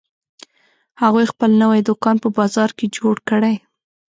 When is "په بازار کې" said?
2.23-2.93